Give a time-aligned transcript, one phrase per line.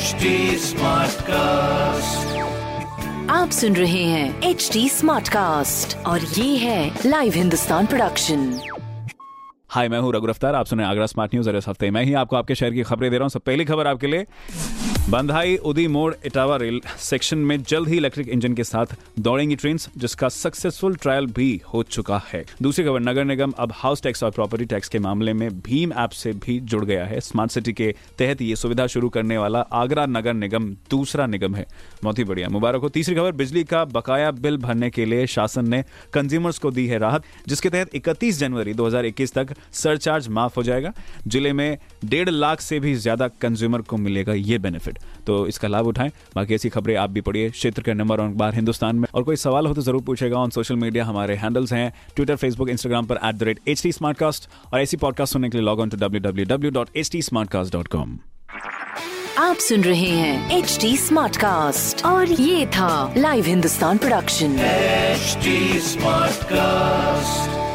[0.00, 0.56] HD
[1.22, 2.38] cast
[3.30, 8.60] आप सुन रहे हैं एच डी स्मार्ट कास्ट और ये है लाइव हिंदुस्तान प्रोडक्शन
[9.68, 12.36] हाय मैं हूँ रघु रफ्तार। आप सुने आगरा स्मार्ट न्यूज़ इस हफ़्ते मैं ही आपको
[12.36, 14.26] आपके शहर की खबरें दे रहा हूँ। सब पहली खबर आपके लिए।
[15.10, 18.86] बंधाई, उदी, मोड़, इटावा रेल सेक्शन में जल्द ही इलेक्ट्रिक इंजन के साथ
[19.18, 24.02] दौड़ेंगी ट्रेन जिसका सक्सेसफुल ट्रायल भी हो चुका है। दूसरी खबर, नगर निगम अब हाउस
[24.02, 27.50] टैक्स और प्रॉपर्टी टैक्स के मामले में भीम ऐप से भी जुड़ गया है। स्मार्ट
[27.50, 31.66] सिटी के तहत ये सुविधा शुरू करने वाला आगरा नगर निगम दूसरा निगम है।
[32.04, 35.68] बहुत ही बढ़िया। मुबारक हो। तीसरी खबर, बिजली का बकाया बिल भरने के लिए शासन
[35.68, 40.62] ने कंज्यूमर्स को दी है राहत, जिसके तहत 31 जनवरी 2021 तक सरचार्ज माफ़ हो
[40.62, 40.92] जाएगा।
[41.26, 45.86] ज़िले में डेढ़ लाख से भी ज़्यादा कंज्यूमर को मिलेगा ये बेनिफिट तो इसका लाभ
[45.86, 49.22] उठाएँ। बाकी ऐसी खबरें आप भी पढ़िए। क्षेत्र के नंबर और बार हिंदुस्तान में। और
[49.22, 53.06] कोई सवाल हो तो ज़रूर पूछेगा ऑन सोशल मीडिया हमारे हैंडल्स हैं ट्विटर फेसबुक इंस्टाग्राम
[53.06, 53.92] पर at the rate H T
[54.72, 57.20] और ऐसी पॉडकास्ट सुनने के लिए log on to W W W dot H T
[59.38, 64.56] आप सुन रहे हैं एच टी स्मार्ट कास्ट और ये था live Hindustan production
[65.20, 65.50] HD
[65.84, 67.69] Smartcast.